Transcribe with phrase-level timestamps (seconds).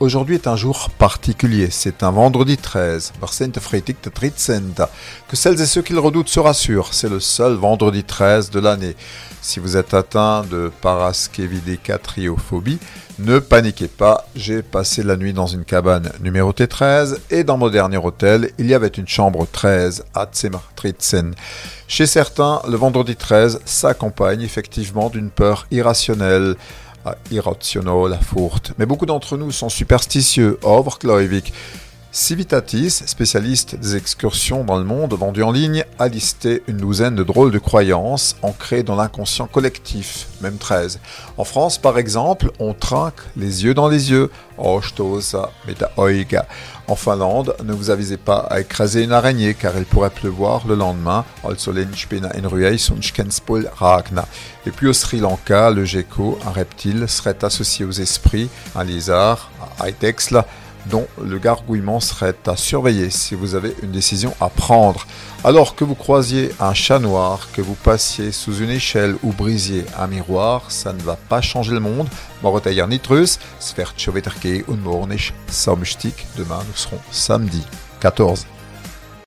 [0.00, 1.68] Aujourd'hui est un jour particulier.
[1.70, 3.14] C'est un vendredi 13.
[5.26, 6.92] Que celles et ceux qui le redoutent se rassurent.
[6.92, 8.94] C'est le seul vendredi 13 de l'année.
[9.40, 12.80] Si vous êtes atteint de paraskevidécatriophobie,
[13.18, 14.26] ne paniquez pas.
[14.36, 18.66] J'ai passé la nuit dans une cabane numérotée 13 et dans mon dernier hôtel, il
[18.66, 21.34] y avait une chambre 13 à Zimmertritzen.
[21.88, 26.56] Chez certains, le vendredi 13 s'accompagne effectivement d'une peur irrationnelle.
[27.30, 28.72] Irrational, Furcht.
[28.78, 31.52] Mais beaucoup d'entre nous sont superstitieux, overgläubig.
[32.10, 37.22] Civitatis, spécialiste des excursions dans le monde vendu en ligne, a listé une douzaine de
[37.22, 41.00] drôles de croyances ancrées dans l'inconscient collectif, même 13.
[41.36, 44.30] En France, par exemple, on trinque les yeux dans les yeux.
[44.56, 44.80] En
[46.96, 51.26] Finlande, ne vous avisez pas à écraser une araignée car il pourrait pleuvoir le lendemain.
[54.66, 59.50] Et puis au Sri Lanka, le gecko, un reptile, serait associé aux esprits, un lézard,
[59.78, 59.88] un
[60.86, 65.06] dont le gargouillement serait à surveiller si vous avez une décision à prendre.
[65.44, 69.84] Alors que vous croisiez un chat noir, que vous passiez sous une échelle ou brisiez
[69.98, 72.08] un miroir, ça ne va pas changer le monde.
[72.88, 73.38] nitrus,
[76.36, 77.64] Demain nous serons samedi
[78.00, 78.57] 14.